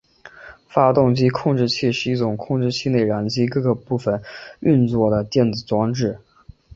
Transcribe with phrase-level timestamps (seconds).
[0.67, 4.19] 发动机控制器是一种控制内燃机各个部分
[4.59, 6.17] 运作的电子装置。